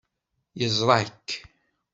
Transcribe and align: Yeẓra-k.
Yeẓra-k. 0.59 1.29